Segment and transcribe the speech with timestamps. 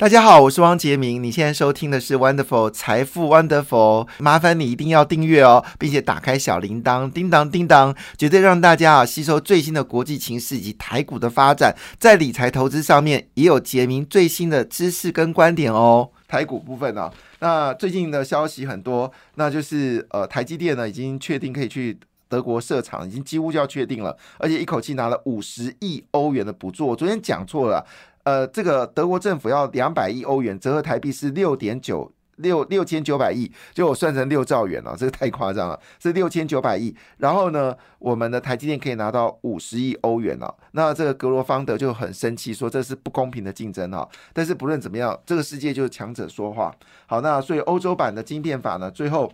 [0.00, 1.22] 大家好，我是汪杰明。
[1.22, 16.08] 你现在收听的是 Wonderful 财富 Wonderful，麻烦你一定要订阅哦，并且打开小铃铛，叮当叮当，绝对让大家啊吸收最新的国际情势以及台股的发展，在理财投资上面也有杰明最新的知识跟观点哦。
[16.26, 26.86] 台股部分呢，那最近的消息很多，那就是呃台积电呢已经确定可以去德国设厂，已经几乎就要确定了，而且一口气拿了五十亿欧元的补助。
[26.86, 27.84] 我昨天讲错了。
[28.24, 36.94] 呃，这个德国政府要两百亿欧元，折合台币是六点九六六千九百亿，就我算成六兆元了，这个太夸张了，是六千九百亿。
[37.18, 40.54] 然后呢，我们的台积电可以拿到五十亿欧元了。
[40.72, 44.08] 那这个格罗方德就很生气，说这是不公平的竞争哈。
[44.32, 46.74] 但是不论怎么样，这个世界就是强者说话。
[47.06, 49.32] 好，那所以欧洲版的晶片法呢，最后。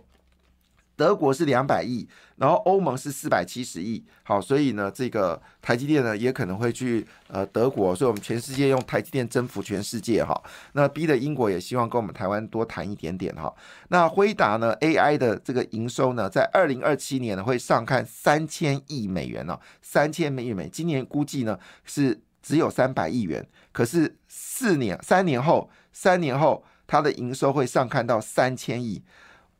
[0.97, 2.05] 德国是两百亿，
[2.37, 4.03] 然后欧盟是四百七十亿。
[4.23, 10.41] 好，所以呢，这个台积电呢也可能会去呃德国，所以我们全世界用台积电征服全世界哈。
[10.73, 13.53] 那逼的英国也希望跟我们台湾多谈一点点哈。
[13.89, 29.03] 那辉达呢 AI 的这个营收呢，在二零二七年呢会上看三千亿美元哦，三千亿美，今年估计呢是只有三百亿元，可是四年三年后，三年后它的营收会上看到三千亿。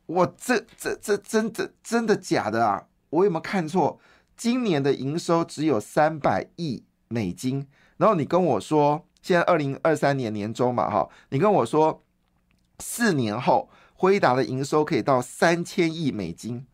[0.08, 2.86] 我这这这真的真的假的啊？
[3.10, 4.00] 我有没有看错？
[4.36, 7.66] 今年的营收只有三百亿美金，
[7.98, 12.02] 然后你跟我说，现在二零二三年年中嘛，哈，你跟我说
[12.78, 16.66] 四年后辉达的营收可以到三千亿美金，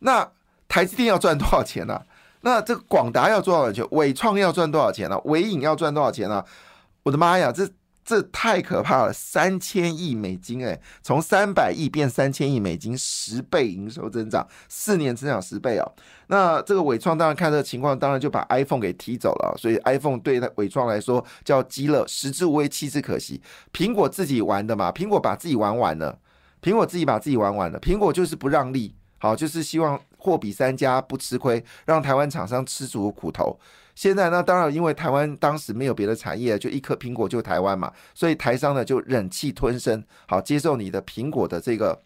[0.00, 0.30] 那
[0.68, 2.02] 台积电要赚多少钱呢？
[2.42, 3.82] 那这个广达要多少钱？
[3.92, 5.18] 伟创要赚多少钱呢？
[5.24, 6.44] 伟影要赚多少钱呢？
[7.04, 7.66] 我的妈呀，这！
[8.08, 15.92] 这太可怕了，三千亿美金哎，从三百亿变三千亿美金，十倍营收增长，四年增长十倍哦。
[16.28, 23.42] 那这个伟创当然看这个情况，当然就把 iPhone 给踢走了，所以 iPhone 对伟创来说叫鸡乐，食之无味，弃之可惜。
[23.74, 26.18] 苹果自己玩的嘛，苹果把自己玩完了，
[26.62, 33.60] 苹果自己把自己玩完了，苹果就是不让利，好，就是希望货比三家不吃亏，让台湾厂商吃足苦头。
[33.98, 42.00] 现在呢当然，因为台湾当时没有别的产业，就一颗苹果就台湾嘛，所以台商呢就忍气吞声，好接受你的苹果的这个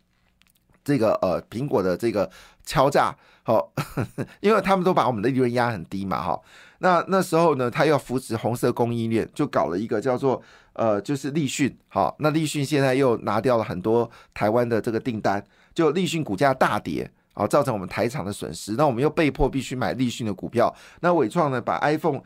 [0.83, 2.31] 这个呃苹果的这个
[2.65, 3.71] 敲诈，好，
[4.41, 6.41] 因为他们都把我们的利润压很低嘛，哈。
[6.79, 10.43] 那那时候呢，他要扶持红色供应链，就搞了一个叫做
[10.73, 15.45] 呃就是立讯，好，那立讯现在又拿掉了很多台湾的这个订单，
[15.75, 17.11] 就立讯股价大跌。
[17.35, 20.75] 啊，造成我们台厂的损失，那我们又被迫必须买立讯的股票。
[21.01, 22.21] 那伟创呢，把 iPhone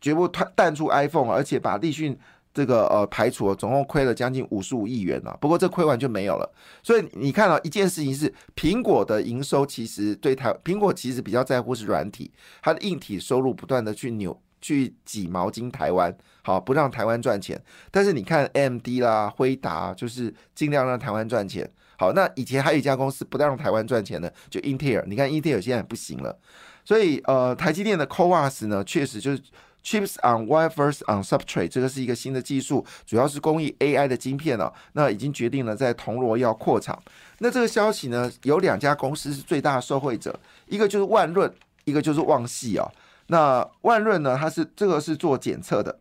[0.00, 2.18] 绝不淡出 iPhone，而且把立讯
[2.52, 5.36] 这个呃排除，总共亏了将近五十五亿元了。
[5.40, 6.52] 不过这亏完就没有了。
[6.82, 12.30] 所以你看到一件事情是，苹果的营收其实对台苹果其实比较在乎是软体，
[12.62, 17.58] 它的硬体收入不断的去扭去挤毛巾台湾，好不让台湾赚钱。
[17.90, 21.70] 但是你看 AMD 啦、辉达，就是尽量让台湾赚钱。
[22.00, 25.04] 好，那以前还有一家公司不但让台湾赚钱的，就英特尔。
[25.06, 26.34] 你看英特尔现在不行了，
[26.82, 29.42] 所以呃，台积电的 CoWAS 呢，确实就是
[29.84, 34.72] Chips on Wafers on Substrate，这个是一个新的技术，主要是供应 AI 的晶片哦。
[34.94, 36.98] 那已经决定了在铜锣要扩厂。
[37.40, 41.52] 那这个消息呢，有两家公司是最大的受惠者，一个就是万润，
[41.84, 42.90] 一个就是旺系啊。
[43.26, 45.98] 那万润呢，它是这个是做检测的，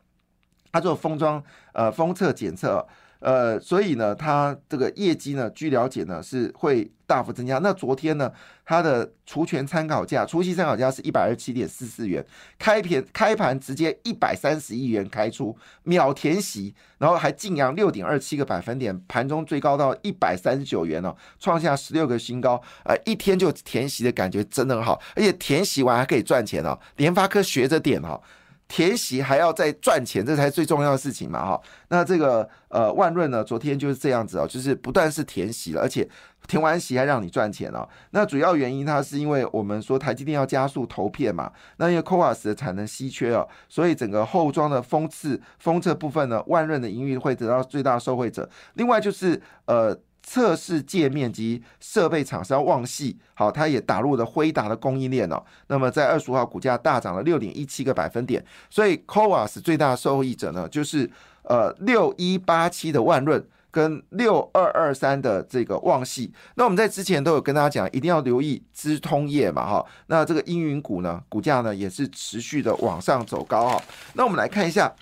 [0.72, 1.44] 它做封装
[1.74, 2.88] 呃封测检测。
[3.20, 7.58] 呃，所以呢，它这个业绩呢，据了解呢，是会大幅增加。
[7.58, 8.32] 那昨天呢，
[8.64, 12.26] 它的除权参考价、除息参考价是一百二十七点四四元，
[12.58, 15.54] 开盘开盘直接一百三十亿元开出，
[15.84, 22.62] 秒填息，然后还净扬六点二七个百分点，盘中最高到一百三十九元哦，创下十六个新高。
[22.86, 26.80] 呃，一天就填息的感觉真的很好，而且填息完还可以赚钱哦。
[26.96, 28.22] 联发科学着点哦。
[28.70, 31.62] 填息还要再赚钱，这才是最重要的事情嘛，哈。
[31.90, 36.08] 那这个呃万润呢，昨天就是这样子哦，就是不但是填息了，而且
[36.48, 37.86] 填完息还让你赚钱哦。
[38.12, 48.48] 那主要原因它是因为我们说台积电要加速投片嘛，那因为 c o a s 的产能稀缺哦，所以整个后装的封刺封测部分呢，万润的盈余会得到最大受惠者。
[48.76, 50.00] 另外就是呃。
[50.32, 55.44] 测试界面及设备厂商旺系，好，它也打入了辉达的供应链哦。
[55.70, 61.10] 那么在二十五号股价大涨了六点一七个百分点，所以 CoWAS 最大受益者呢，就是
[61.42, 66.32] 呃六一八七的万润跟六二二三的这个旺系。
[66.54, 69.84] 那我们在之前都有跟大家讲，一定要留意资通业嘛，哈。
[70.06, 73.82] 那这个阴云股呢，股价呢也是持续的往上走高哈。
[74.14, 74.94] 那我们来看一下。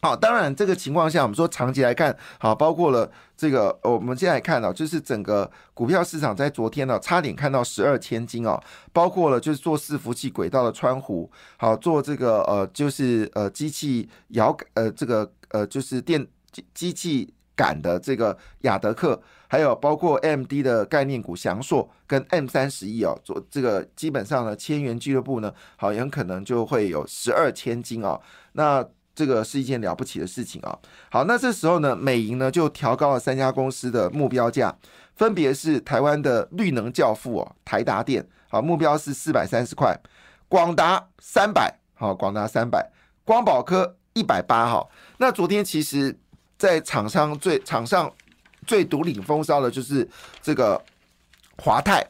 [0.00, 8.62] 好，当然这个情况下，我们说长期来看，好，包括了这个，我们现在看到，就是整个股票市场在昨天呢，差点看到十二千金哦，
[8.92, 28.20] 包括了就是做伺服器轨道的川湖，好做这个呃，就是呃机器遥呃这个呃就是电机机器感的这个雅德克，还有包括 M D 的概念股翔硕跟 M 三十一哦，做这个基本上呢，千元俱乐部呢，好很可能就会有十二千金哦。
[28.52, 30.78] 那这个是一件了不起的事情啊！
[31.10, 34.76] 好，那这时候呢，美银呢就调高了三家公司的目标价，
[35.16, 39.94] 分别是台湾的绿能教父哦，台达电，好，目标是四百三十块；
[40.48, 42.78] 广达三百，好，广达三百；
[43.24, 44.86] 光宝科一百八，哈。
[45.16, 46.14] 那昨天其实，
[46.58, 48.12] 在场上最场上
[48.66, 50.06] 最独领风骚的就是
[50.42, 50.78] 这个
[51.56, 52.06] 华泰。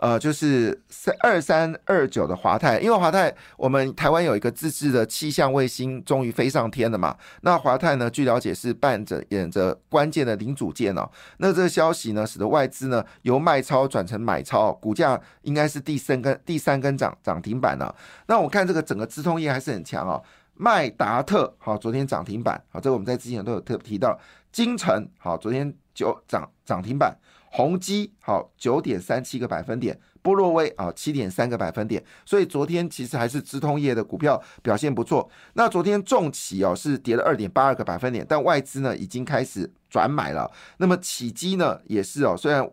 [0.00, 7.16] 呃，就是三二三二九的华泰，因为华泰我们台湾有一个自制的气象卫星，终于飞上天了嘛。
[7.42, 11.08] 那华泰呢，据了解是扮着演着关键的零组件哦。
[11.38, 17.94] 那这个消息呢，使得外资呢由卖超转成买超，股价应该是第三根第三根涨涨停板了。
[18.26, 20.22] 那我看这个整个资通业还是很强哦。
[20.54, 24.18] 麦达特好，昨天涨停板好，这个我们在之前都有特提到。
[24.50, 27.16] 金城好，昨天就涨涨停板。
[27.50, 35.28] 宏基好九点三七个百分点，波洛威啊七点三个百分点，所以昨天其实还是资通业的股票表现不错。
[35.54, 40.50] 那昨天重企哦是跌了二点八二个百分点，但外资呢已经开始转买了。
[40.76, 42.68] 那么起基呢也是哦，虽然。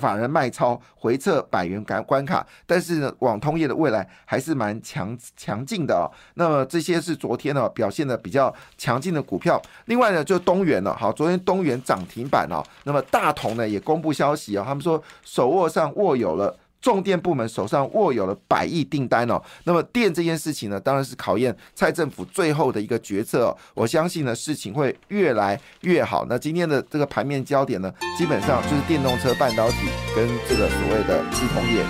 [0.00, 6.08] 法人卖超回撤百元关关卡，但是呢，网通业的未来还是蛮强强劲的哦。
[6.34, 9.60] 那么这些是昨天呢表现的比较强劲的股票。
[9.84, 12.64] 另外呢，就东源了，好，昨天东源涨停板哦。
[12.84, 16.56] 那么大同呢也公布消息哦，他们说手握上握有了。
[16.80, 23.56] 重电部门手上握有了百亿订单哦，那么电这件事情呢，当然是考验蔡政府最后的一个决策哦。
[23.74, 26.26] 我相信呢，事情会越来越好。
[26.28, 29.76] 那今天的这个盘面焦点呢，基本上就是电动车、半导体
[30.14, 31.84] 跟这个所谓的资通业。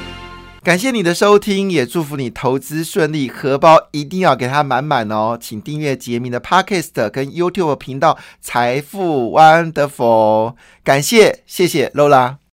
[0.62, 5.38] 感谢你的收听，也祝福你投资顺利，荷包一定要给它满满哦。
[5.40, 10.56] 请订阅杰明的 Podcast 跟 YouTube 频道财富 Wonderful。
[10.84, 12.40] 感谢，谢谢 Lola。